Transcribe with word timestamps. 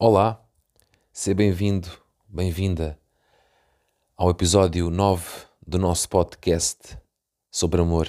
Olá, 0.00 0.40
seja 1.12 1.34
bem-vindo, 1.34 1.90
bem-vinda 2.28 2.96
ao 4.16 4.30
episódio 4.30 4.90
9 4.90 5.46
do 5.66 5.76
nosso 5.76 6.08
podcast 6.08 6.96
sobre 7.50 7.80
amor. 7.80 8.08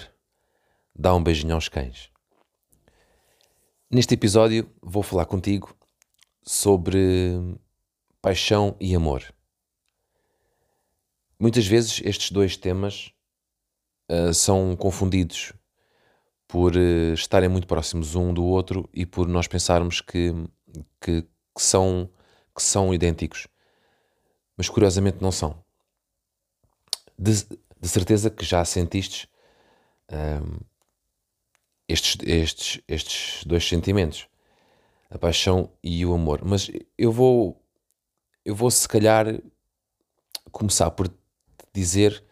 Dá 0.93 1.15
um 1.15 1.23
beijinho 1.23 1.55
aos 1.55 1.67
cães. 1.67 2.11
Neste 3.89 4.13
episódio 4.13 4.69
vou 4.83 5.01
falar 5.01 5.25
contigo 5.25 5.75
sobre 6.43 7.57
paixão 8.21 8.77
e 8.79 8.93
amor. 8.93 9.23
Muitas 11.39 11.65
vezes 11.65 12.03
estes 12.05 12.29
dois 12.29 12.55
temas 12.55 13.11
uh, 14.11 14.31
são 14.31 14.75
confundidos 14.75 15.53
por 16.47 16.75
uh, 16.75 17.13
estarem 17.15 17.49
muito 17.49 17.65
próximos 17.65 18.13
um 18.13 18.31
do 18.31 18.45
outro 18.45 18.87
e 18.93 19.07
por 19.07 19.27
nós 19.27 19.47
pensarmos 19.47 20.01
que, 20.01 20.31
que, 21.01 21.27
que, 21.59 21.63
são, 21.63 22.09
que 22.55 22.63
são 22.63 22.93
idênticos. 22.93 23.47
Mas 24.55 24.69
curiosamente 24.69 25.17
não 25.19 25.29
são. 25.29 25.61
De, 27.17 27.33
de 27.33 27.89
certeza 27.89 28.29
que 28.29 28.45
já 28.45 28.63
sentiste 28.63 29.27
uh, 30.09 30.65
estes, 31.85 32.15
estes, 32.25 32.81
estes 32.87 33.43
dois 33.43 33.67
sentimentos, 33.67 34.29
a 35.09 35.17
paixão 35.17 35.69
e 35.83 36.05
o 36.05 36.13
amor. 36.13 36.45
Mas 36.45 36.71
eu 36.97 37.11
vou, 37.11 37.61
eu 38.45 38.55
vou 38.55 38.71
se 38.71 38.87
calhar 38.87 39.25
começar 40.53 40.89
por 40.91 41.13
dizer 41.73 42.23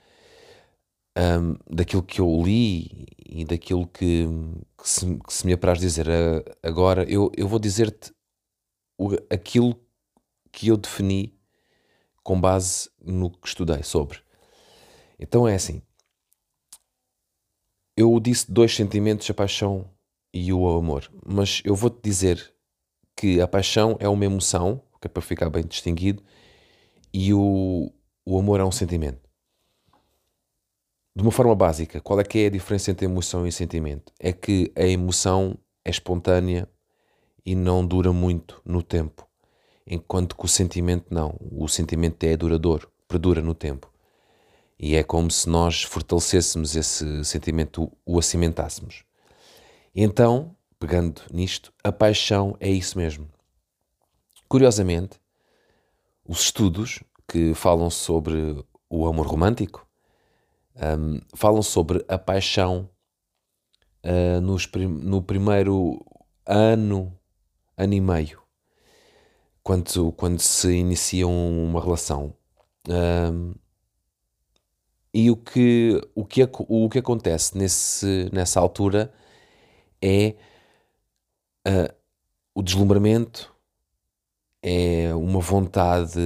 um, 1.18 1.57
daquilo 1.70 2.01
que 2.01 2.21
eu 2.21 2.41
li 2.46 3.07
e 3.26 3.44
daquilo 3.44 3.88
que, 3.88 4.26
que, 4.77 4.88
se, 4.88 5.18
que 5.18 5.34
se 5.34 5.46
me 5.46 5.51
apraz 5.51 5.79
dizer 5.79 6.07
agora. 6.63 7.04
Eu, 7.10 7.29
eu 7.35 7.46
vou 7.46 7.60
dizer-te 7.60 8.16
aquilo 9.29 9.79
que 10.51 10.67
eu 10.67 10.77
defini 10.77 11.37
com 12.23 12.40
base 12.40 12.90
no 12.99 13.29
que 13.29 13.48
estudei 13.48 13.84
sobre. 13.84 14.20
Então 15.20 15.48
é 15.48 15.55
assim: 15.55 15.81
eu 17.95 18.20
disse 18.20 18.51
dois 18.51 18.76
sentimentos, 18.76 19.29
a 19.29 19.34
paixão 19.34 19.89
e 20.34 20.51
o 20.54 20.67
amor, 20.70 21.12
mas 21.26 21.62
eu 21.65 21.76
vou-te 21.76 21.99
dizer 22.04 22.54
que 23.15 23.41
a 23.41 23.48
paixão 23.48 23.98
é 23.99 24.07
uma 24.07 24.26
emoção, 24.26 24.84
que 25.01 25.07
é 25.07 25.09
para 25.09 25.21
ficar 25.21 25.49
bem 25.49 25.65
distinguido, 25.65 26.23
e 27.11 27.34
o, 27.34 27.91
o 28.23 28.37
amor 28.37 28.59
é 28.59 28.63
um 28.63 28.71
sentimento. 28.71 29.27
De 31.15 31.23
uma 31.23 31.32
forma 31.32 31.55
básica, 31.55 31.99
qual 31.99 32.20
é 32.20 32.23
que 32.23 32.37
é 32.37 32.45
a 32.45 32.51
diferença 32.51 32.91
entre 32.91 33.05
emoção 33.05 33.48
e 33.48 33.51
sentimento? 33.51 34.13
É 34.20 34.32
que 34.32 34.71
a 34.76 34.84
emoção 34.84 35.57
é 35.84 35.89
espontânea 35.89 36.70
e 37.48 37.55
não 37.55 37.87
dura 37.87 38.12
muito 38.12 38.62
no 38.65 38.84
tempo, 38.84 39.26
enquanto 39.85 40.35
que 40.35 40.43
o 40.43 40.49
sentimento 40.49 41.05
não. 41.09 41.37
O 41.49 41.65
sentimento 41.70 42.21
é 42.26 42.35
duradouro, 42.35 42.91
perdura 43.07 43.41
no 43.41 43.55
tempo. 43.55 43.89
E 44.77 44.98
é 44.98 45.01
como 45.01 45.31
se 45.31 45.48
nós 45.48 45.81
fortalecêssemos 45.81 46.76
esse 46.76 47.23
sentimento, 47.23 47.89
o 48.05 48.20
acimentássemos. 48.20 49.05
Então, 49.95 50.57
pegando 50.77 51.21
nisto, 51.31 51.71
a 51.81 51.89
paixão 51.89 52.57
é 52.59 52.70
isso 52.70 52.98
mesmo. 52.98 53.29
Curiosamente, 54.49 55.17
os 56.27 56.41
estudos 56.41 57.01
que 57.26 57.54
falam 57.54 57.89
sobre 57.89 58.61
o 58.89 59.07
amor 59.07 59.26
romântico 59.26 59.87
um, 60.76 61.21
falam 61.34 61.61
sobre 61.61 62.04
a 62.09 62.17
paixão 62.17 62.89
uh, 64.03 64.41
nos, 64.41 64.69
no 65.01 65.22
primeiro 65.22 66.05
ano, 66.45 67.17
ano 67.77 67.93
e 67.93 68.01
meio, 68.01 68.41
quando, 69.61 70.11
quando 70.13 70.39
se 70.39 70.73
inicia 70.73 71.27
uma 71.27 71.81
relação. 71.81 72.33
Um, 72.89 73.53
e 75.13 75.29
o 75.31 75.35
que, 75.35 76.01
o 76.16 76.25
que, 76.25 76.47
o 76.67 76.89
que 76.89 76.99
acontece 76.99 77.57
nesse, 77.57 78.29
nessa 78.31 78.59
altura 78.59 79.13
é 80.01 80.35
uh, 81.67 81.93
o 82.53 82.61
deslumbramento, 82.61 83.53
é 84.61 85.13
uma 85.13 85.39
vontade 85.39 86.19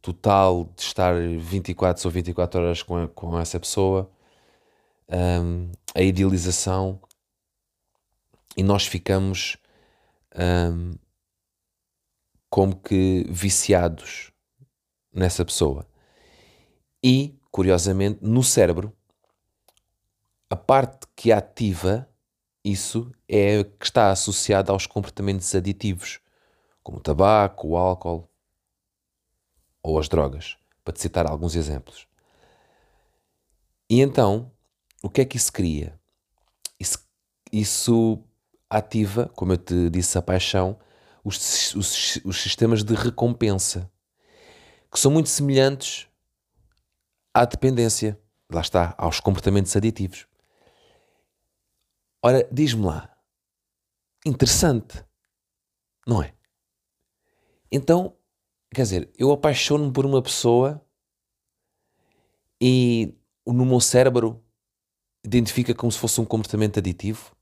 total 0.00 0.72
de 0.76 0.82
estar 0.82 1.14
24 1.14 2.06
ou 2.06 2.12
24 2.12 2.60
horas 2.60 2.82
com, 2.82 2.96
a, 2.96 3.08
com 3.08 3.38
essa 3.38 3.58
pessoa, 3.58 4.10
um, 5.08 5.70
a 5.94 6.02
idealização, 6.02 7.00
e 8.56 8.62
nós 8.62 8.86
ficamos 8.86 9.58
um, 10.36 10.94
como 12.50 12.76
que 12.76 13.24
viciados 13.28 14.32
nessa 15.12 15.44
pessoa. 15.44 15.86
E 17.02 17.38
curiosamente, 17.50 18.20
no 18.22 18.42
cérebro, 18.42 18.92
a 20.50 20.56
parte 20.56 21.06
que 21.14 21.30
ativa 21.30 22.08
isso 22.64 23.12
é 23.28 23.64
que 23.64 23.84
está 23.84 24.10
associada 24.10 24.72
aos 24.72 24.86
comportamentos 24.86 25.54
aditivos, 25.54 26.20
como 26.82 26.98
o 26.98 27.00
tabaco, 27.02 27.68
o 27.68 27.76
álcool 27.76 28.28
ou 29.82 29.98
as 29.98 30.08
drogas, 30.08 30.56
para 30.84 30.92
te 30.92 31.00
citar 31.00 31.26
alguns 31.26 31.54
exemplos. 31.54 32.06
E 33.88 34.00
então, 34.00 34.50
o 35.02 35.08
que 35.08 35.20
é 35.20 35.24
que 35.24 35.36
isso 35.36 35.52
cria? 35.52 35.98
Isso, 36.78 36.98
isso 37.50 38.22
ativa, 38.70 39.30
como 39.34 39.52
eu 39.52 39.58
te 39.58 39.90
disse, 39.90 40.18
a 40.18 40.22
paixão, 40.22 40.78
os, 41.24 41.74
os, 41.74 42.20
os 42.24 42.40
sistemas 42.40 42.82
de 42.82 42.94
recompensa, 42.94 43.90
que 44.90 44.98
são 44.98 45.10
muito 45.10 45.28
semelhantes 45.28 46.08
à 47.34 47.44
dependência, 47.44 48.20
lá 48.50 48.60
está, 48.60 48.94
aos 48.98 49.20
comportamentos 49.20 49.74
aditivos. 49.76 50.26
Ora, 52.22 52.48
diz-me 52.50 52.84
lá, 52.84 53.16
interessante, 54.26 55.04
não 56.06 56.22
é? 56.22 56.34
Então, 57.70 58.16
quer 58.74 58.82
dizer, 58.82 59.10
eu 59.16 59.30
apaixono-me 59.30 59.92
por 59.92 60.04
uma 60.04 60.22
pessoa 60.22 60.84
e 62.60 63.14
no 63.46 63.64
meu 63.64 63.80
cérebro 63.80 64.44
identifica 65.24 65.74
como 65.74 65.92
se 65.92 65.98
fosse 65.98 66.20
um 66.20 66.24
comportamento 66.24 66.78
aditivo. 66.78 67.36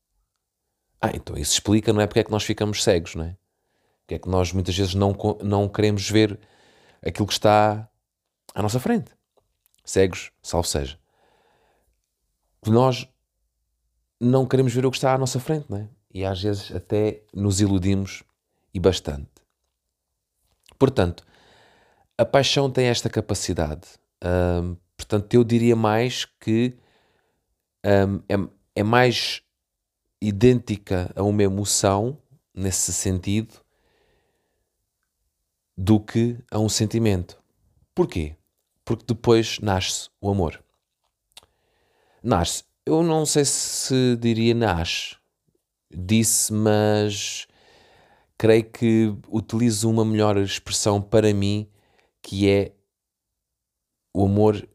Ah, 1.07 1.11
então 1.15 1.37
isso 1.37 1.53
explica, 1.53 1.93
não 1.93 2.01
é? 2.01 2.07
Porque 2.07 2.21
é 2.21 2.25
que 2.25 2.31
nós 2.31 2.45
ficamos 2.45 2.83
cegos, 2.83 3.15
não 3.15 3.25
é? 3.25 3.37
Porque 4.01 4.15
é 4.15 4.19
que 4.19 4.29
nós 4.29 4.53
muitas 4.53 4.77
vezes 4.77 4.95
não, 4.95 5.17
não 5.43 5.69
queremos 5.69 6.09
ver 6.09 6.39
aquilo 7.05 7.27
que 7.27 7.33
está 7.33 7.89
à 8.55 8.63
nossa 8.63 8.81
frente 8.81 9.17
cegos, 9.87 10.33
salvo 10.43 10.67
seja. 10.67 10.99
Nós 12.67 13.09
não 14.21 14.45
queremos 14.45 14.75
ver 14.75 14.85
o 14.85 14.91
que 14.91 14.97
está 14.97 15.15
à 15.15 15.19
nossa 15.19 15.39
frente, 15.39 15.67
não 15.71 15.79
é? 15.79 15.89
E 16.13 16.25
às 16.25 16.43
vezes 16.43 16.75
até 16.75 17.23
nos 17.33 17.61
iludimos 17.61 18.25
e 18.75 18.81
bastante. 18.81 19.31
Portanto, 20.79 21.25
a 22.19 22.25
paixão 22.25 22.71
tem 22.71 22.87
esta 22.87 23.09
capacidade. 23.09 23.87
Portanto, 24.97 25.33
eu 25.35 25.45
diria 25.45 25.77
mais 25.77 26.25
que 26.25 26.77
é, 27.85 28.35
é 28.75 28.83
mais 28.83 29.43
idêntica 30.21 31.13
a 31.15 31.23
uma 31.23 31.43
emoção, 31.43 32.19
nesse 32.55 32.93
sentido, 32.93 33.55
do 35.77 36.01
que 36.01 36.39
a 36.51 36.59
um 36.59 36.69
sentimento. 36.69 37.39
Porquê? 37.95 38.37
porque 38.87 39.05
depois 39.05 39.59
nasce 39.59 40.09
o 40.21 40.31
amor. 40.31 40.63
Nasce. 42.23 42.65
Eu 42.87 43.03
não 43.03 43.27
sei 43.27 43.45
se 43.45 44.17
diria 44.17 44.55
nasce, 44.55 45.17
disse, 45.91 46.53
mas 46.53 47.49
creio 48.39 48.71
que 48.71 49.13
utilizo 49.29 49.91
uma 49.91 50.05
melhor 50.05 50.37
expressão 50.37 51.03
para 51.03 51.35
mim, 51.35 51.69
que 52.23 52.49
é 52.49 52.73
o 54.15 54.25
amor 54.25 54.69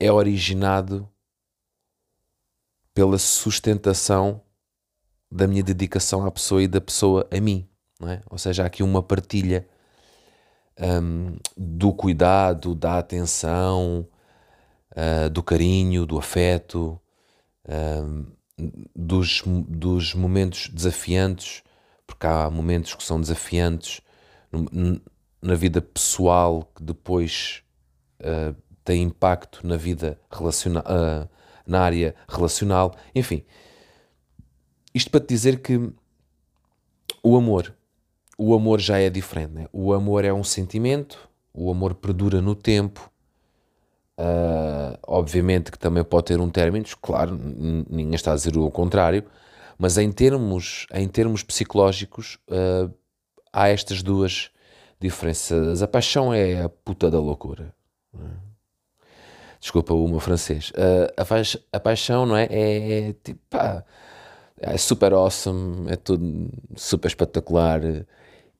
é 0.00 0.10
originado 0.10 1.08
pela 2.94 3.18
sustentação 3.18 4.40
da 5.30 5.46
minha 5.46 5.62
dedicação 5.62 6.24
à 6.24 6.30
pessoa 6.30 6.62
e 6.62 6.68
da 6.68 6.80
pessoa 6.80 7.26
a 7.30 7.40
mim, 7.40 7.68
é? 8.02 8.20
Ou 8.30 8.38
seja, 8.38 8.62
há 8.62 8.66
aqui 8.66 8.82
uma 8.82 9.02
partilha 9.02 9.66
um, 10.78 11.36
do 11.56 11.92
cuidado, 11.92 12.74
da 12.74 12.98
atenção, 12.98 14.06
uh, 14.92 15.30
do 15.30 15.42
carinho, 15.42 16.06
do 16.06 16.18
afeto, 16.18 17.00
um, 17.68 18.26
dos, 18.94 19.42
dos 19.68 20.14
momentos 20.14 20.68
desafiantes, 20.68 21.62
porque 22.06 22.26
há 22.26 22.50
momentos 22.50 22.94
que 22.94 23.02
são 23.02 23.20
desafiantes 23.20 24.00
na 25.42 25.54
vida 25.54 25.82
pessoal 25.82 26.70
que 26.74 26.82
depois 26.82 27.62
uh, 28.20 28.54
têm 28.84 29.02
impacto 29.02 29.66
na 29.66 29.76
vida 29.76 30.18
relacional, 30.30 30.84
uh, 30.84 31.28
na 31.66 31.80
área 31.80 32.14
relacional, 32.28 32.94
enfim. 33.14 33.44
Isto 34.94 35.10
para 35.10 35.20
te 35.20 35.28
dizer 35.28 35.60
que 35.60 35.92
o 37.22 37.36
amor 37.36 37.74
o 38.36 38.54
amor 38.54 38.80
já 38.80 38.98
é 38.98 39.08
diferente. 39.08 39.52
Né? 39.52 39.66
O 39.72 39.92
amor 39.92 40.24
é 40.24 40.32
um 40.32 40.44
sentimento, 40.44 41.28
o 41.52 41.70
amor 41.70 41.94
perdura 41.94 42.40
no 42.40 42.54
tempo. 42.54 43.10
Uh, 44.16 44.96
obviamente 45.08 45.72
que 45.72 45.78
também 45.78 46.04
pode 46.04 46.26
ter 46.26 46.40
um 46.40 46.48
término, 46.48 46.84
claro, 47.02 47.36
ninguém 47.36 48.14
está 48.14 48.30
a 48.30 48.36
dizer 48.36 48.56
o 48.56 48.70
contrário, 48.70 49.24
mas 49.76 49.98
em 49.98 50.12
termos, 50.12 50.86
em 50.94 51.08
termos 51.08 51.42
psicológicos 51.42 52.38
uh, 52.48 52.94
há 53.52 53.68
estas 53.68 54.04
duas 54.04 54.50
diferenças. 55.00 55.82
A 55.82 55.88
paixão 55.88 56.32
é 56.32 56.62
a 56.62 56.68
puta 56.68 57.10
da 57.10 57.18
loucura. 57.18 57.74
Desculpa 59.64 59.94
o 59.94 60.06
meu 60.06 60.20
francês. 60.20 60.72
Uh, 60.72 61.08
a, 61.16 61.76
a, 61.78 61.80
paixão, 61.80 62.26
não 62.26 62.36
é? 62.36 62.44
É, 62.50 63.08
é 63.08 63.12
tipo, 63.14 63.40
pá, 63.48 63.82
é 64.58 64.76
super 64.76 65.14
awesome, 65.14 65.90
é 65.90 65.96
tudo 65.96 66.50
super 66.76 67.08
espetacular 67.08 67.80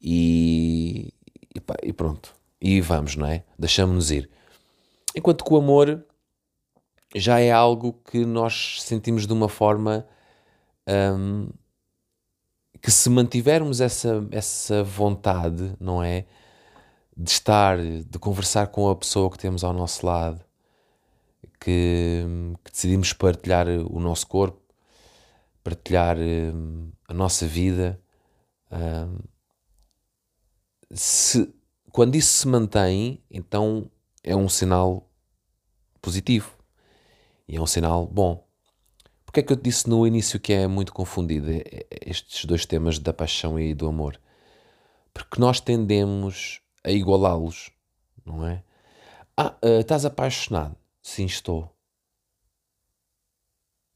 e, 0.00 1.12
e, 1.54 1.60
pá, 1.60 1.74
e 1.82 1.92
pronto. 1.92 2.34
E 2.58 2.80
vamos, 2.80 3.16
não 3.16 3.26
é? 3.26 3.44
Deixamos-nos 3.58 4.10
ir. 4.10 4.30
Enquanto 5.14 5.44
que 5.44 5.52
o 5.52 5.58
amor 5.58 6.02
já 7.14 7.38
é 7.38 7.52
algo 7.52 8.00
que 8.10 8.24
nós 8.24 8.82
sentimos 8.82 9.26
de 9.26 9.32
uma 9.34 9.50
forma 9.50 10.06
um, 10.88 11.50
que 12.80 12.90
se 12.90 13.10
mantivermos 13.10 13.82
essa, 13.82 14.26
essa 14.30 14.82
vontade, 14.82 15.76
não 15.78 16.02
é? 16.02 16.24
De 17.14 17.30
estar, 17.30 17.76
de 17.76 18.18
conversar 18.18 18.68
com 18.68 18.88
a 18.88 18.96
pessoa 18.96 19.30
que 19.30 19.36
temos 19.36 19.62
ao 19.62 19.74
nosso 19.74 20.06
lado, 20.06 20.42
que, 21.64 22.22
que 22.62 22.70
decidimos 22.70 23.14
partilhar 23.14 23.66
o 23.66 23.98
nosso 23.98 24.26
corpo, 24.26 24.60
partilhar 25.62 26.18
um, 26.18 26.92
a 27.08 27.14
nossa 27.14 27.46
vida. 27.46 27.98
Um, 28.70 29.18
se, 30.92 31.52
quando 31.90 32.16
isso 32.16 32.34
se 32.34 32.46
mantém, 32.46 33.24
então 33.30 33.90
é 34.22 34.36
um 34.36 34.48
sinal 34.48 35.08
positivo 36.02 36.54
e 37.48 37.56
é 37.56 37.60
um 37.60 37.66
sinal 37.66 38.06
bom. 38.06 38.46
Porque 39.24 39.40
é 39.40 39.42
que 39.42 39.52
eu 39.52 39.56
disse 39.56 39.88
no 39.88 40.06
início 40.06 40.38
que 40.38 40.52
é 40.52 40.66
muito 40.66 40.92
confundido 40.92 41.48
estes 42.04 42.44
dois 42.44 42.66
temas 42.66 42.98
da 42.98 43.12
paixão 43.12 43.58
e 43.58 43.72
do 43.74 43.88
amor? 43.88 44.20
Porque 45.14 45.40
nós 45.40 45.60
tendemos 45.60 46.60
a 46.84 46.90
igualá-los, 46.90 47.70
não 48.24 48.46
é? 48.46 48.62
Ah, 49.36 49.56
uh, 49.64 49.80
estás 49.80 50.04
apaixonado? 50.04 50.76
Sim, 51.04 51.26
estou. 51.26 51.70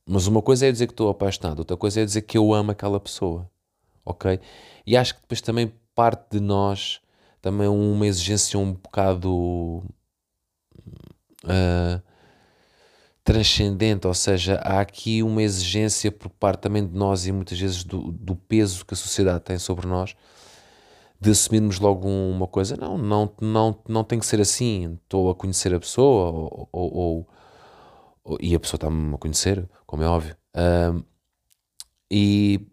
Mas 0.07 0.27
uma 0.27 0.43
coisa 0.43 0.67
é 0.67 0.73
dizer 0.73 0.87
que 0.87 0.93
estou 0.93 1.09
apaixonado, 1.09 1.61
outra 1.61 1.77
coisa 1.77 2.03
é 2.03 2.05
dizer 2.05 2.23
que 2.23 2.37
eu 2.37 2.53
amo 2.53 2.71
aquela 2.71 3.01
pessoa, 3.01 3.51
ok? 4.05 4.39
E 4.87 4.97
acho 4.97 5.15
que 5.15 5.23
depois 5.23 5.41
também 5.41 5.73
parte 5.95 6.33
de 6.33 6.41
nós 6.41 7.01
também 7.41 7.67
uma 7.67 8.07
exigência 8.07 8.59
um 8.59 8.75
bocado 8.75 9.83
uh, 11.45 12.03
transcendente, 13.25 14.07
ou 14.07 14.15
seja, 14.15 14.57
há 14.57 14.81
aqui 14.81 15.23
uma 15.23 15.43
exigência 15.43 16.13
por 16.13 16.29
parte 16.31 16.61
também 16.61 16.87
de 16.87 16.95
nós 16.95 17.27
e 17.27 17.33
muitas 17.33 17.59
vezes 17.59 17.85
do, 17.85 18.13
do 18.13 18.37
peso 18.37 18.85
que 18.85 18.95
a 18.95 18.97
sociedade 18.97 19.45
tem 19.45 19.59
sobre 19.59 19.87
nós 19.87 20.15
de 21.21 21.31
assumirmos 21.31 21.81
logo 21.81 22.09
uma 22.09 22.47
coisa, 22.47 22.77
não, 22.77 22.97
não, 22.97 23.33
não, 23.41 23.83
não 23.89 24.05
tem 24.05 24.19
que 24.19 24.27
ser 24.27 24.41
assim, 24.41 24.99
estou 25.03 25.31
a 25.31 25.35
conhecer 25.35 25.75
a 25.75 25.81
pessoa 25.81 26.31
ou, 26.31 26.69
ou, 26.73 27.27
ou, 28.25 28.39
e 28.41 28.55
a 28.55 28.61
pessoa 28.61 28.79
está-me 28.79 29.15
a 29.15 29.19
conhecer, 29.19 29.69
como 29.87 30.03
é 30.03 30.07
óbvio. 30.07 30.37
Uh, 30.55 31.05
e 32.11 32.67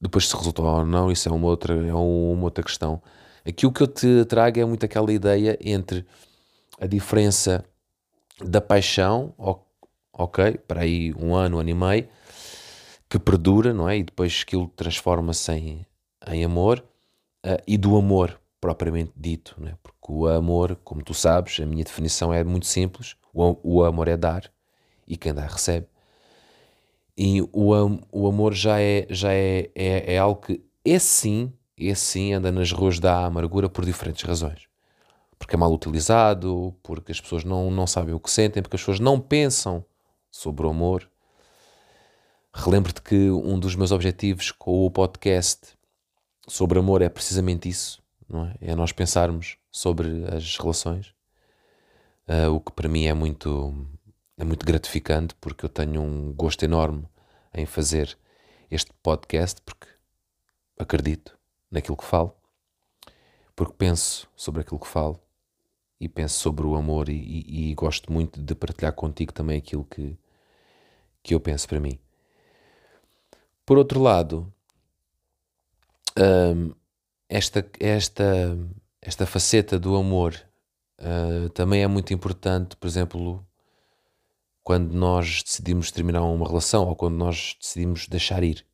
depois 0.00 0.28
se 0.28 0.36
resultou 0.36 0.64
ou 0.64 0.86
não, 0.86 1.10
isso 1.10 1.28
é 1.28 1.32
uma 1.32 1.46
outra, 1.46 1.74
é 1.74 1.94
uma 1.94 2.44
outra 2.44 2.62
questão. 2.62 3.02
Aqui 3.44 3.66
o 3.66 3.72
que 3.72 3.82
eu 3.82 3.86
te 3.86 4.24
trago 4.26 4.60
é 4.60 4.64
muito 4.64 4.84
aquela 4.84 5.12
ideia 5.12 5.58
entre 5.60 6.06
a 6.80 6.86
diferença 6.86 7.64
da 8.42 8.60
paixão, 8.60 9.34
ok, 10.12 10.58
para 10.66 10.82
aí 10.82 11.12
um 11.14 11.34
ano, 11.34 11.56
um 11.56 11.60
ano 11.60 11.68
e 11.70 11.74
meio, 11.74 12.08
que 13.08 13.18
perdura, 13.18 13.74
não 13.74 13.88
é? 13.88 13.98
E 13.98 14.02
depois 14.04 14.44
aquilo 14.46 14.68
transforma-se 14.68 15.52
em, 15.52 15.86
em 16.28 16.44
amor, 16.44 16.84
uh, 17.44 17.62
e 17.66 17.76
do 17.76 17.96
amor 17.96 18.40
propriamente 18.60 19.12
dito, 19.16 19.56
não 19.58 19.68
é? 19.68 19.76
Porque 19.82 20.12
o 20.12 20.26
amor, 20.26 20.76
como 20.84 21.02
tu 21.02 21.14
sabes, 21.14 21.58
a 21.60 21.66
minha 21.66 21.84
definição 21.84 22.32
é 22.32 22.44
muito 22.44 22.66
simples: 22.66 23.16
o, 23.32 23.56
o 23.62 23.84
amor 23.84 24.08
é 24.08 24.16
dar 24.16 24.50
e 25.06 25.16
quem 25.16 25.34
dá 25.34 25.46
recebe. 25.46 25.86
E 27.16 27.42
o, 27.52 27.72
o 28.12 28.26
amor 28.26 28.54
já 28.54 28.80
é, 28.80 29.06
já 29.10 29.32
é, 29.32 29.70
é, 29.74 30.14
é 30.14 30.18
algo 30.18 30.40
que, 30.40 30.62
esse 30.84 31.06
sim, 31.06 31.52
esse 31.76 32.02
sim 32.02 32.32
anda 32.32 32.50
nas 32.50 32.72
ruas 32.72 32.98
da 32.98 33.26
amargura 33.26 33.68
por 33.68 33.84
diferentes 33.84 34.22
razões 34.22 34.70
porque 35.40 35.56
é 35.56 35.58
mal 35.58 35.72
utilizado, 35.72 36.76
porque 36.82 37.10
as 37.10 37.20
pessoas 37.20 37.44
não, 37.44 37.70
não 37.70 37.86
sabem 37.86 38.14
o 38.14 38.20
que 38.20 38.30
sentem, 38.30 38.62
porque 38.62 38.76
as 38.76 38.82
pessoas 38.82 39.00
não 39.00 39.18
pensam 39.18 39.82
sobre 40.30 40.66
o 40.66 40.70
amor. 40.70 41.10
Relembro-te 42.52 43.00
que 43.00 43.30
um 43.30 43.58
dos 43.58 43.74
meus 43.74 43.90
objetivos 43.90 44.52
com 44.52 44.84
o 44.84 44.90
podcast 44.90 45.68
sobre 46.50 46.80
amor 46.80 47.00
é 47.00 47.08
precisamente 47.08 47.68
isso, 47.68 48.02
não 48.28 48.44
é? 48.44 48.54
É 48.60 48.74
nós 48.74 48.90
pensarmos 48.90 49.56
sobre 49.70 50.24
as 50.34 50.58
relações, 50.58 51.14
uh, 52.28 52.50
o 52.52 52.60
que 52.60 52.72
para 52.72 52.88
mim 52.88 53.06
é 53.06 53.14
muito, 53.14 53.86
é 54.36 54.42
muito 54.42 54.66
gratificante, 54.66 55.32
porque 55.36 55.64
eu 55.64 55.68
tenho 55.68 56.02
um 56.02 56.32
gosto 56.32 56.64
enorme 56.64 57.08
em 57.54 57.66
fazer 57.66 58.18
este 58.68 58.92
podcast, 59.00 59.62
porque 59.62 59.86
acredito 60.76 61.38
naquilo 61.70 61.96
que 61.96 62.04
falo, 62.04 62.34
porque 63.54 63.74
penso 63.78 64.28
sobre 64.34 64.62
aquilo 64.62 64.80
que 64.80 64.88
falo 64.88 65.20
e 66.00 66.08
penso 66.08 66.34
sobre 66.40 66.66
o 66.66 66.74
amor 66.74 67.08
e, 67.08 67.12
e, 67.12 67.70
e, 67.70 67.74
gosto 67.74 68.12
muito 68.12 68.42
de 68.42 68.54
partilhar 68.56 68.92
contigo 68.92 69.32
também 69.32 69.58
aquilo 69.58 69.84
que, 69.84 70.18
que 71.22 71.32
eu 71.32 71.38
penso 71.38 71.68
para 71.68 71.78
mim. 71.78 71.96
Por 73.64 73.78
outro 73.78 74.00
lado, 74.00 74.52
hum, 76.20 76.74
esta, 77.28 77.68
esta, 77.78 78.58
esta 79.00 79.26
faceta 79.26 79.78
do 79.78 79.96
amor 79.96 80.34
uh, 81.00 81.48
também 81.50 81.82
é 81.82 81.86
muito 81.86 82.12
importante, 82.12 82.76
por 82.76 82.86
exemplo, 82.86 83.46
quando 84.62 84.92
nós 84.92 85.42
decidimos 85.42 85.90
terminar 85.90 86.22
uma 86.22 86.46
relação 86.46 86.88
ou 86.88 86.96
quando 86.96 87.16
nós 87.16 87.56
decidimos 87.60 88.06
deixar 88.08 88.42
ir. 88.42 88.66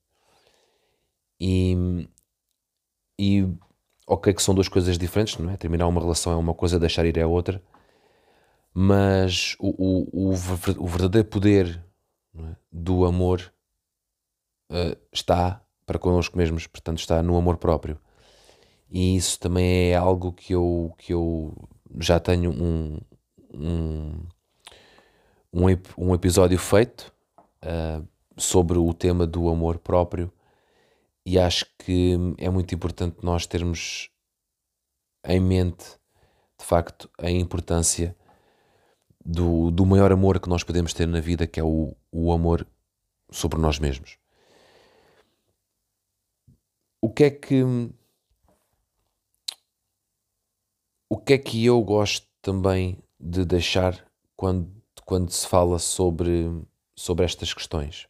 E, 1.41 2.09
e 3.19 3.47
ok 4.07 4.33
que 4.33 4.43
são 4.43 4.55
duas 4.55 4.69
coisas 4.69 4.99
diferentes, 4.99 5.37
não 5.39 5.51
é? 5.51 5.57
Terminar 5.57 5.87
uma 5.87 6.01
relação 6.01 6.33
é 6.33 6.37
uma 6.37 6.55
coisa, 6.55 6.79
deixar 6.79 7.05
ir 7.05 7.19
é 7.19 7.27
outra, 7.27 7.63
mas 8.73 9.57
o, 9.59 10.13
o, 10.13 10.31
o 10.31 10.87
verdadeiro 10.87 11.29
poder 11.29 11.85
é? 12.39 12.57
do 12.71 13.05
amor 13.05 13.53
uh, 14.71 14.97
está 15.13 15.66
para 15.87 15.99
connosco 15.99 16.37
mesmos, 16.37 16.67
portanto 16.67 16.99
está 16.99 17.23
no 17.23 17.37
amor 17.37 17.57
próprio. 17.57 17.99
E 18.91 19.17
isso 19.17 19.39
também 19.39 19.91
é 19.91 19.97
algo 19.97 20.33
que 20.33 20.53
eu, 20.55 20.93
que 20.99 21.15
eu 21.15 21.55
já 21.99 22.21
tenho 22.21 22.51
um, 22.51 22.99
um, 23.55 24.27
um, 25.53 25.65
um 25.97 26.15
episódio 26.15 26.59
feito 26.59 27.13
uh, 27.65 28.07
sobre 28.37 28.79
o 28.79 28.93
tema 28.93 29.27
do 29.27 29.49
amor 29.49 29.79
próprio 29.79 30.31
e 31.25 31.39
acho 31.39 31.67
que 31.79 32.17
é 32.39 32.49
muito 32.49 32.75
importante 32.75 33.17
nós 33.23 33.47
termos 33.47 34.11
em 35.25 35.41
mente, 35.41 35.85
de 36.59 36.65
facto, 36.65 37.11
a 37.19 37.29
importância 37.29 38.17
do, 39.25 39.73
do 39.73 39.85
maior 39.85 40.13
amor 40.13 40.39
que 40.39 40.49
nós 40.49 40.63
podemos 40.63 40.93
ter 40.95 41.09
na 41.09 41.21
vida, 41.21 41.47
que 41.47 41.59
é 41.59 41.65
o, 41.65 41.97
o 42.13 42.33
amor 42.33 42.65
sobre 43.29 43.61
nós 43.61 43.81
mesmos. 43.81 44.19
O 47.01 47.11
que 47.11 47.25
é 47.25 47.31
que. 47.31 47.63
O 51.09 51.17
que 51.17 51.35
é 51.35 51.39
que 51.39 51.65
eu 51.65 51.81
gosto 51.83 52.27
também 52.43 52.99
de 53.19 53.45
deixar 53.45 54.05
quando, 54.37 54.71
quando 55.05 55.31
se 55.31 55.47
fala 55.47 55.79
sobre, 55.79 56.51
sobre 56.97 57.25
estas 57.25 57.55
questões? 57.55 58.09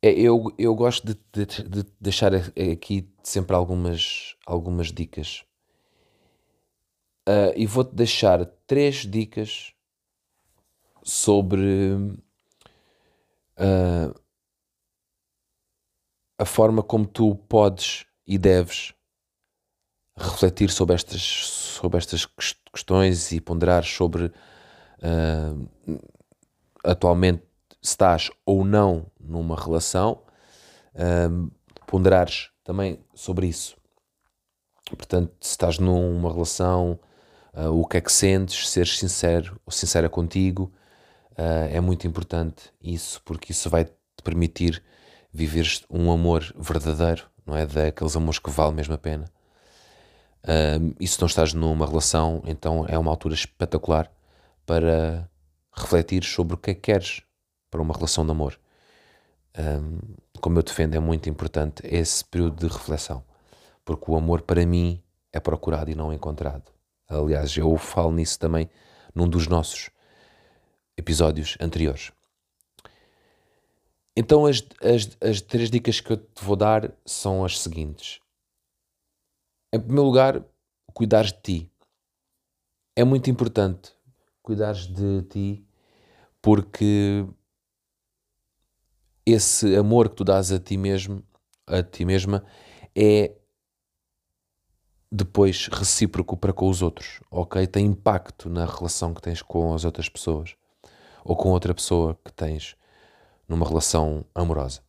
É, 0.00 0.10
eu, 0.10 0.52
eu 0.58 0.74
gosto 0.74 1.06
de, 1.06 1.14
de, 1.32 1.62
de, 1.62 1.86
deixar 2.00 2.34
aqui 2.34 3.08
sempre 3.22 3.54
algumas, 3.54 4.36
algumas 4.44 4.92
dicas. 4.92 5.44
Uh, 7.28 7.54
e 7.54 7.66
vou-te 7.66 7.94
deixar 7.94 8.44
três 8.66 9.06
dicas 9.06 9.72
sobre 11.04 12.18
uh, 13.56 14.21
a 16.42 16.44
forma 16.44 16.82
como 16.82 17.06
tu 17.06 17.36
podes 17.48 18.04
e 18.26 18.36
deves 18.36 18.92
refletir 20.16 20.70
sobre 20.70 20.96
estas, 20.96 21.22
sobre 21.22 21.98
estas 21.98 22.26
questões 22.72 23.30
e 23.30 23.40
ponderar 23.40 23.84
sobre 23.84 24.24
uh, 24.24 26.00
atualmente 26.82 27.44
estás 27.80 28.28
ou 28.44 28.64
não 28.64 29.06
numa 29.20 29.54
relação, 29.56 30.20
um, 31.30 31.48
ponderares 31.86 32.50
também 32.64 32.98
sobre 33.14 33.46
isso. 33.46 33.76
Portanto, 34.86 35.32
se 35.40 35.50
estás 35.50 35.78
numa 35.78 36.32
relação, 36.32 36.98
uh, 37.54 37.70
o 37.70 37.86
que 37.86 37.98
é 37.98 38.00
que 38.00 38.10
sentes, 38.10 38.68
seres 38.68 38.98
sincero 38.98 39.60
ou 39.64 39.72
sincera 39.72 40.08
contigo, 40.08 40.72
uh, 41.32 41.70
é 41.70 41.80
muito 41.80 42.04
importante 42.04 42.72
isso, 42.82 43.22
porque 43.24 43.52
isso 43.52 43.70
vai 43.70 43.84
te 43.84 43.92
permitir 44.24 44.82
viver 45.32 45.66
um 45.88 46.12
amor 46.12 46.52
verdadeiro, 46.56 47.28
não 47.46 47.56
é? 47.56 47.66
Daqueles 47.66 48.16
amores 48.16 48.38
que 48.38 48.50
vale 48.50 48.74
mesmo 48.74 48.94
a 48.94 48.98
pena. 48.98 49.24
Uh, 50.44 50.94
e 50.98 51.06
se 51.06 51.20
não 51.20 51.26
estás 51.26 51.54
numa 51.54 51.86
relação, 51.86 52.42
então 52.46 52.84
é 52.88 52.98
uma 52.98 53.10
altura 53.10 53.34
espetacular 53.34 54.10
para 54.66 55.28
refletir 55.74 56.24
sobre 56.24 56.54
o 56.54 56.58
que 56.58 56.72
é 56.72 56.74
que 56.74 56.80
queres 56.80 57.22
para 57.70 57.80
uma 57.80 57.94
relação 57.94 58.24
de 58.24 58.32
amor. 58.32 58.58
Um, 59.58 59.98
como 60.40 60.58
eu 60.58 60.62
defendo, 60.62 60.94
é 60.94 60.98
muito 60.98 61.28
importante 61.28 61.82
esse 61.84 62.24
período 62.24 62.66
de 62.66 62.72
reflexão, 62.72 63.24
porque 63.84 64.10
o 64.10 64.16
amor 64.16 64.42
para 64.42 64.64
mim 64.66 65.02
é 65.32 65.40
procurado 65.40 65.90
e 65.90 65.94
não 65.94 66.12
encontrado. 66.12 66.70
Aliás, 67.08 67.56
eu 67.56 67.76
falo 67.76 68.12
nisso 68.12 68.38
também 68.38 68.68
num 69.14 69.28
dos 69.28 69.46
nossos 69.46 69.90
episódios 70.96 71.56
anteriores. 71.60 72.12
Então, 74.16 74.46
as, 74.46 74.62
as, 74.82 75.16
as 75.20 75.40
três 75.40 75.70
dicas 75.70 76.00
que 76.00 76.12
eu 76.12 76.16
te 76.16 76.44
vou 76.44 76.56
dar 76.56 76.92
são 77.04 77.44
as 77.44 77.58
seguintes. 77.58 78.20
Em 79.72 79.80
primeiro 79.80 80.04
lugar, 80.04 80.44
cuidares 80.92 81.32
de 81.32 81.40
ti. 81.40 81.72
É 82.94 83.04
muito 83.04 83.30
importante 83.30 83.94
cuidares 84.42 84.86
de 84.86 85.22
ti 85.22 85.66
porque 86.42 87.24
esse 89.24 89.74
amor 89.76 90.08
que 90.08 90.16
tu 90.16 90.24
dás 90.24 90.50
a 90.52 90.58
ti 90.58 90.76
mesmo, 90.76 91.22
a 91.66 91.82
ti 91.82 92.04
mesma, 92.04 92.44
é 92.94 93.34
depois 95.10 95.68
recíproco 95.68 96.36
para 96.36 96.52
com 96.52 96.68
os 96.68 96.82
outros, 96.82 97.20
ok? 97.30 97.66
Tem 97.66 97.86
impacto 97.86 98.50
na 98.50 98.66
relação 98.66 99.14
que 99.14 99.22
tens 99.22 99.40
com 99.42 99.72
as 99.72 99.84
outras 99.84 100.08
pessoas 100.08 100.56
ou 101.24 101.36
com 101.36 101.50
outra 101.50 101.74
pessoa 101.74 102.18
que 102.24 102.32
tens 102.32 102.76
numa 103.52 103.68
relação 103.68 104.24
amorosa. 104.34 104.80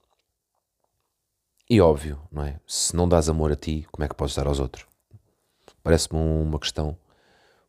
E 1.70 1.82
óbvio, 1.82 2.22
não 2.32 2.44
é? 2.44 2.60
Se 2.66 2.96
não 2.96 3.10
dás 3.10 3.28
amor 3.28 3.52
a 3.52 3.58
ti, 3.58 3.86
como 3.92 4.06
é 4.06 4.08
que 4.08 4.16
podes 4.16 4.36
dar 4.36 4.48
aos 4.48 4.60
outros? 4.60 4.88
Parece-me 5.84 6.18
uma 6.18 6.58
questão 6.58 6.98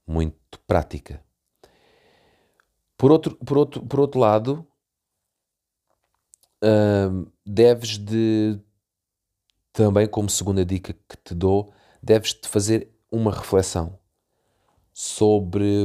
muito 0.07 0.61
prática. 0.69 1.21
Por 2.97 3.11
outro, 3.11 3.35
por 3.37 3.59
outro, 3.59 3.85
por 3.85 3.99
outro 3.99 4.21
lado, 4.21 4.67
uh, 6.63 7.33
deves 7.45 7.99
de 7.99 8.61
também, 9.73 10.07
como 10.07 10.31
segunda 10.31 10.65
dica 10.65 10.93
que 10.93 11.17
te 11.17 11.35
dou, 11.35 11.75
deves 12.01 12.35
de 12.35 12.49
fazer 12.49 12.89
uma 13.11 13.33
reflexão 13.33 13.99
sobre 14.93 15.85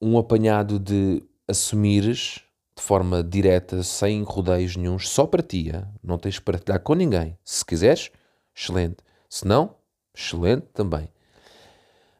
um 0.00 0.16
apanhado 0.16 0.78
de 0.78 1.22
assumires 1.46 2.42
de 2.80 2.86
forma 2.86 3.22
direta, 3.22 3.82
sem 3.82 4.22
rodeios 4.22 4.74
nenhums, 4.74 5.06
só 5.06 5.26
para 5.26 5.42
ti. 5.42 5.70
Não 6.02 6.18
tens 6.18 6.38
que 6.38 6.44
partilhar 6.44 6.80
com 6.80 6.94
ninguém. 6.94 7.38
Se 7.44 7.62
quiseres, 7.62 8.10
excelente. 8.56 8.96
Se 9.28 9.46
não, 9.46 9.76
excelente 10.16 10.66
também. 10.72 11.06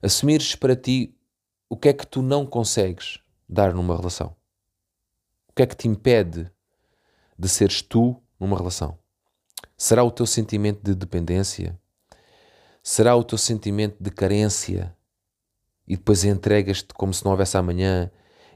Assumires 0.03 0.55
para 0.55 0.77
ti 0.77 1.17
o 1.67 1.79
que 1.79 1.89
é 1.89 1.95
que 1.95 2.07
tu 2.07 2.21
não 2.21 2.45
consegues 2.45 3.19
dar 3.49 3.73
numa 3.73 3.97
relação. 3.97 4.37
O 5.49 5.55
que 5.55 5.63
é 5.63 5.67
que 5.67 5.75
te 5.75 5.89
impede 5.89 6.51
de 7.39 7.49
seres 7.49 7.81
tu 7.81 8.23
numa 8.39 8.57
relação? 8.57 8.99
Será 9.79 10.05
o 10.05 10.11
teu 10.11 10.27
sentimento 10.27 10.83
de 10.83 10.95
dependência? 10.95 11.81
Será 12.83 13.17
o 13.17 13.25
teu 13.25 13.39
sentimento 13.39 13.97
de 13.99 14.11
carência? 14.11 14.95
E 15.89 15.97
depois 15.97 16.23
entregas-te 16.23 16.93
como 16.93 17.15
se 17.15 17.25
não 17.25 17.31
houvesse 17.31 17.57
amanhã 17.57 18.11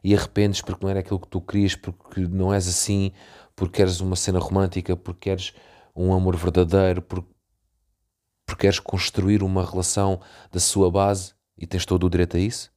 e 0.04 0.14
arrependes 0.14 0.60
porque 0.60 0.84
não 0.84 0.90
era 0.90 1.00
aquilo 1.00 1.18
que 1.18 1.28
tu 1.28 1.40
querias, 1.40 1.74
porque 1.74 2.20
não 2.28 2.52
és 2.52 2.68
assim, 2.68 3.10
porque 3.56 3.78
queres 3.78 4.00
uma 4.00 4.14
cena 4.14 4.38
romântica, 4.38 4.94
porque 4.94 5.30
queres 5.30 5.54
um 5.96 6.12
amor 6.12 6.36
verdadeiro, 6.36 7.00
porque, 7.00 7.32
porque 8.44 8.60
queres 8.60 8.78
construir 8.78 9.42
uma 9.42 9.64
relação 9.64 10.20
da 10.52 10.60
sua 10.60 10.90
base 10.90 11.32
e 11.56 11.66
tens 11.66 11.86
todo 11.86 12.04
o 12.04 12.10
direito 12.10 12.36
a 12.36 12.40
isso? 12.40 12.70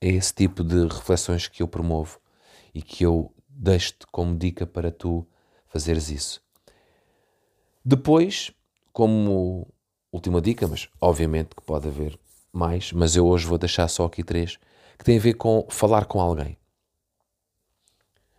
É 0.00 0.08
esse 0.08 0.32
tipo 0.32 0.62
de 0.62 0.86
reflexões 0.86 1.48
que 1.48 1.64
eu 1.64 1.68
promovo 1.68 2.20
e 2.72 2.80
que 2.80 3.04
eu 3.04 3.34
deixo-te 3.48 4.06
como 4.06 4.38
dica 4.38 4.64
para 4.64 4.92
tu 4.92 5.26
fazeres 5.66 6.10
isso. 6.10 6.40
Depois, 7.84 8.52
como 8.92 9.66
última 10.12 10.40
dica, 10.40 10.68
mas 10.68 10.88
obviamente 11.00 11.56
que 11.56 11.62
pode 11.62 11.88
haver 11.88 12.16
mais, 12.52 12.92
mas 12.92 13.16
eu 13.16 13.26
hoje 13.26 13.46
vou 13.46 13.58
deixar 13.58 13.88
só 13.88 14.04
aqui 14.04 14.22
três 14.22 14.58
que 15.02 15.06
tem 15.06 15.18
a 15.18 15.20
ver 15.20 15.34
com 15.34 15.66
falar 15.68 16.04
com 16.04 16.20
alguém. 16.20 16.56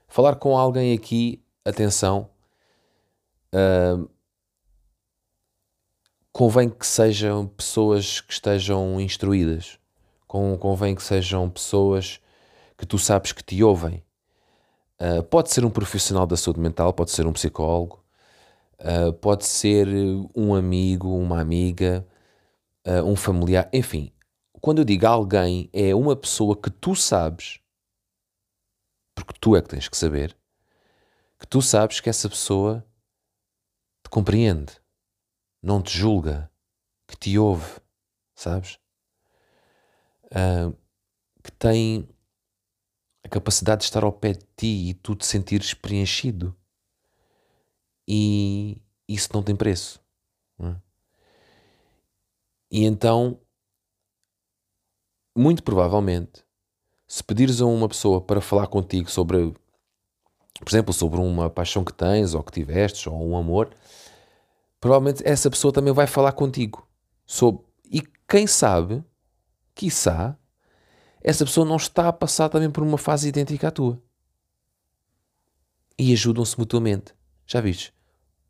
Falar 0.07 0.37
com 0.37 0.57
alguém 0.57 0.93
aqui, 0.93 1.43
atenção, 1.65 2.29
uh, 3.53 4.09
convém 6.31 6.69
que 6.69 6.87
sejam 6.87 7.47
pessoas 7.47 8.21
que 8.21 8.31
estejam 8.31 8.97
instruídas, 9.01 9.77
convém 10.25 10.95
que 10.95 11.03
sejam 11.03 11.49
pessoas 11.49 12.21
que 12.77 12.85
tu 12.85 12.97
sabes 12.97 13.33
que 13.33 13.43
te 13.43 13.61
ouvem. 13.61 14.01
Uh, 15.01 15.21
pode 15.21 15.51
ser 15.51 15.65
um 15.65 15.69
profissional 15.69 16.25
da 16.25 16.37
saúde 16.37 16.61
mental, 16.61 16.93
pode 16.93 17.11
ser 17.11 17.27
um 17.27 17.33
psicólogo, 17.33 18.01
uh, 18.79 19.11
pode 19.11 19.45
ser 19.45 19.85
um 20.33 20.55
amigo, 20.55 21.09
uma 21.09 21.41
amiga, 21.41 22.07
uh, 22.87 23.03
um 23.03 23.17
familiar, 23.17 23.67
enfim, 23.73 24.12
quando 24.63 24.77
eu 24.77 24.85
digo 24.85 25.05
alguém, 25.05 25.69
é 25.73 25.93
uma 25.93 26.15
pessoa 26.15 26.55
que 26.55 26.69
tu 26.69 26.95
sabes, 26.95 27.59
porque 29.13 29.33
tu 29.37 29.57
é 29.57 29.61
que 29.61 29.67
tens 29.67 29.89
que 29.89 29.97
saber, 29.97 30.37
que 31.37 31.45
tu 31.45 31.61
sabes 31.61 31.99
que 31.99 32.09
essa 32.09 32.29
pessoa 32.29 32.81
te 34.01 34.09
compreende, 34.09 34.81
não 35.61 35.81
te 35.81 35.97
julga, 35.97 36.49
que 37.05 37.17
te 37.17 37.37
ouve, 37.37 37.81
sabes? 38.33 38.79
Uh, 40.27 40.73
que 41.43 41.51
tem 41.51 42.07
a 43.21 43.27
capacidade 43.27 43.81
de 43.81 43.87
estar 43.87 44.05
ao 44.05 44.13
pé 44.13 44.31
de 44.31 44.45
ti 44.55 44.91
e 44.91 44.93
tu 44.93 45.13
te 45.13 45.25
sentires 45.25 45.73
preenchido. 45.73 46.55
E 48.07 48.81
isso 49.09 49.27
não 49.33 49.43
tem 49.43 49.57
preço. 49.57 50.01
Não 50.57 50.69
é? 50.69 50.81
E 52.71 52.85
então 52.85 53.42
muito 55.35 55.63
provavelmente, 55.63 56.43
se 57.07 57.23
pedires 57.23 57.61
a 57.61 57.65
uma 57.65 57.87
pessoa 57.87 58.21
para 58.21 58.41
falar 58.41 58.67
contigo 58.67 59.09
sobre, 59.09 59.53
por 60.59 60.69
exemplo, 60.69 60.93
sobre 60.93 61.19
uma 61.19 61.49
paixão 61.49 61.83
que 61.83 61.93
tens 61.93 62.33
ou 62.33 62.43
que 62.43 62.51
tivestes 62.51 63.05
ou 63.07 63.29
um 63.29 63.37
amor, 63.37 63.75
provavelmente 64.79 65.21
essa 65.25 65.49
pessoa 65.49 65.73
também 65.73 65.93
vai 65.93 66.07
falar 66.07 66.31
contigo 66.33 66.87
sobre. 67.25 67.63
E 67.85 68.01
quem 68.27 68.47
sabe, 68.47 69.03
quiçá, 69.75 70.37
essa 71.21 71.45
pessoa 71.45 71.65
não 71.65 71.77
está 71.77 72.07
a 72.09 72.13
passar 72.13 72.49
também 72.49 72.69
por 72.69 72.83
uma 72.83 72.97
fase 72.97 73.29
idêntica 73.29 73.67
à 73.69 73.71
tua. 73.71 74.01
E 75.97 76.11
ajudam-se 76.11 76.57
mutuamente. 76.57 77.13
Já 77.45 77.61
viste? 77.61 77.93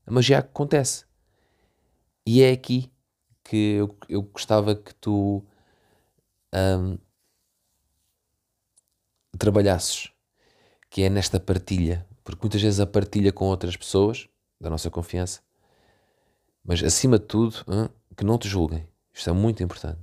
A 0.05 0.11
magia 0.11 0.39
acontece. 0.39 1.05
E 2.25 2.41
é 2.41 2.51
aqui 2.51 2.89
que 3.43 3.73
eu, 3.73 3.97
eu 4.07 4.21
gostava 4.21 4.75
que 4.75 4.95
tu 4.95 5.45
um, 6.53 6.97
trabalhasses, 9.37 10.11
que 10.89 11.03
é 11.03 11.09
nesta 11.09 11.39
partilha, 11.39 12.07
porque 12.23 12.41
muitas 12.43 12.61
vezes 12.61 12.79
a 12.79 12.85
partilha 12.85 13.31
com 13.31 13.45
outras 13.45 13.75
pessoas, 13.75 14.29
da 14.59 14.69
nossa 14.69 14.89
confiança, 14.89 15.41
mas 16.63 16.81
acima 16.81 17.19
de 17.19 17.25
tudo, 17.25 17.57
hein, 17.67 17.89
que 18.15 18.23
não 18.23 18.37
te 18.37 18.47
julguem. 18.47 18.87
Isto 19.13 19.29
é 19.29 19.33
muito 19.33 19.61
importante. 19.61 19.99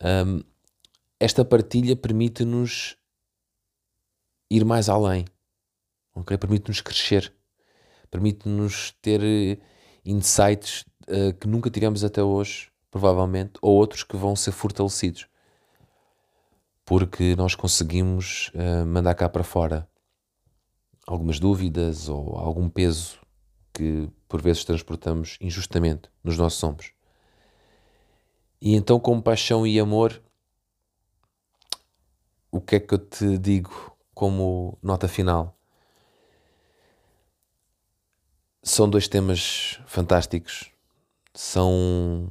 Um, 0.00 0.42
esta 1.20 1.44
partilha 1.44 1.94
permite-nos 1.94 2.96
ir 4.50 4.64
mais 4.64 4.88
além, 4.88 5.24
okay? 6.14 6.38
permite-nos 6.38 6.80
crescer, 6.80 7.32
permite-nos 8.10 8.92
ter 9.00 9.22
eh, 9.22 9.58
insights 10.04 10.84
uh, 11.08 11.32
que 11.38 11.46
nunca 11.46 11.70
tivemos 11.70 12.02
até 12.02 12.22
hoje, 12.22 12.70
provavelmente, 12.90 13.52
ou 13.62 13.76
outros 13.76 14.02
que 14.02 14.16
vão 14.16 14.34
ser 14.34 14.52
fortalecidos 14.52 15.28
porque 16.92 17.34
nós 17.36 17.54
conseguimos 17.54 18.50
uh, 18.54 18.84
mandar 18.86 19.14
cá 19.14 19.26
para 19.26 19.42
fora 19.42 19.88
algumas 21.06 21.40
dúvidas 21.40 22.06
ou 22.06 22.36
algum 22.36 22.68
peso 22.68 23.18
que 23.72 24.10
por 24.28 24.42
vezes 24.42 24.62
transportamos 24.62 25.38
injustamente 25.40 26.10
nos 26.22 26.36
nossos 26.36 26.62
ombros. 26.62 26.92
E 28.60 28.74
então, 28.74 29.00
com 29.00 29.22
paixão 29.22 29.66
e 29.66 29.80
amor, 29.80 30.22
o 32.50 32.60
que 32.60 32.76
é 32.76 32.80
que 32.80 32.92
eu 32.92 32.98
te 32.98 33.38
digo 33.38 33.96
como 34.12 34.78
nota 34.82 35.08
final? 35.08 35.58
são 38.62 38.86
dois 38.86 39.08
temas 39.08 39.80
fantásticos. 39.86 40.70
São 41.34 42.30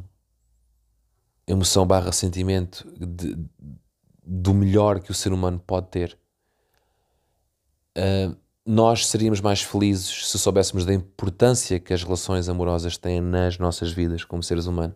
emoção 1.47 1.87
barra 1.87 2.11
sentimento 2.11 2.87
de, 2.95 3.35
do 4.33 4.53
melhor 4.53 5.01
que 5.01 5.11
o 5.11 5.13
ser 5.13 5.33
humano 5.33 5.59
pode 5.59 5.87
ter. 5.87 6.17
Uh, 7.97 8.33
nós 8.65 9.07
seríamos 9.07 9.41
mais 9.41 9.61
felizes 9.61 10.29
se 10.29 10.39
soubéssemos 10.39 10.85
da 10.85 10.93
importância 10.93 11.81
que 11.81 11.93
as 11.93 12.01
relações 12.01 12.47
amorosas 12.47 12.97
têm 12.97 13.19
nas 13.19 13.57
nossas 13.57 13.91
vidas 13.91 14.23
como 14.23 14.41
seres 14.41 14.67
humanos. 14.67 14.95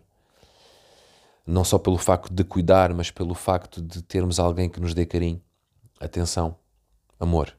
Não 1.46 1.64
só 1.64 1.78
pelo 1.78 1.98
facto 1.98 2.32
de 2.32 2.44
cuidar, 2.44 2.94
mas 2.94 3.10
pelo 3.10 3.34
facto 3.34 3.82
de 3.82 4.00
termos 4.00 4.40
alguém 4.40 4.70
que 4.70 4.80
nos 4.80 4.94
dê 4.94 5.04
carinho, 5.04 5.42
atenção, 6.00 6.56
amor. 7.20 7.54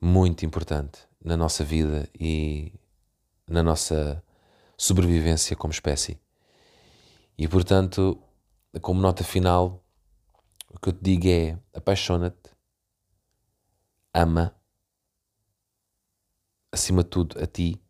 Muito 0.00 0.46
importante 0.46 1.00
na 1.22 1.36
nossa 1.36 1.64
vida 1.64 2.08
e 2.18 2.72
na 3.44 3.62
nossa 3.62 4.22
sobrevivência 4.78 5.56
como 5.56 5.72
espécie. 5.72 6.20
E 7.36 7.48
portanto, 7.48 8.22
como 8.80 9.00
nota 9.00 9.24
final, 9.24 9.79
que 10.82 10.88
eu 10.88 10.92
te 10.92 11.00
digo 11.02 11.28
é: 11.28 11.58
apaixona-te, 11.74 12.50
ama, 14.14 14.54
acima 16.72 17.02
de 17.02 17.10
tudo 17.10 17.42
a 17.42 17.46
ti, 17.46 17.80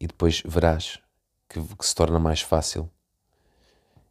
e 0.00 0.06
depois 0.06 0.42
verás 0.44 1.00
que, 1.48 1.62
que 1.62 1.86
se 1.86 1.94
torna 1.94 2.18
mais 2.18 2.40
fácil 2.40 2.90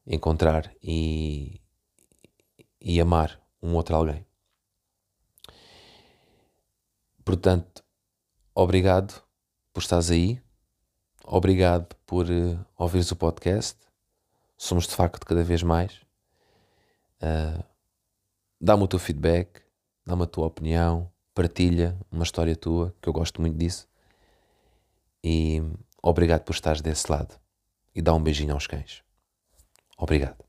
encontrar 0.05 0.73
e, 0.81 1.61
e 2.79 2.99
amar 2.99 3.41
um 3.61 3.75
outro 3.75 3.95
alguém. 3.95 4.25
Portanto, 7.23 7.83
obrigado 8.55 9.21
por 9.73 9.81
estares 9.81 10.09
aí, 10.09 10.41
obrigado 11.23 11.93
por 12.05 12.25
uh, 12.29 12.65
ouvires 12.77 13.11
o 13.11 13.15
podcast. 13.15 13.77
Somos 14.57 14.87
de 14.87 14.95
facto 14.95 15.25
cada 15.25 15.43
vez 15.43 15.61
mais. 15.61 16.06
Uh, 17.21 17.63
dá-me 18.59 18.83
o 18.83 18.87
teu 18.87 18.99
feedback, 18.99 19.61
dá-me 20.05 20.23
a 20.23 20.27
tua 20.27 20.47
opinião, 20.47 21.11
partilha 21.33 21.97
uma 22.11 22.23
história 22.23 22.55
tua, 22.55 22.95
que 23.01 23.07
eu 23.09 23.13
gosto 23.13 23.41
muito 23.41 23.57
disso. 23.57 23.87
E 25.23 25.61
obrigado 26.01 26.43
por 26.43 26.53
estares 26.53 26.81
desse 26.81 27.11
lado. 27.11 27.39
E 27.93 28.01
dá 28.01 28.13
um 28.13 28.21
beijinho 28.21 28.53
aos 28.53 28.67
cães. 28.67 29.03
Obrigado. 29.97 30.46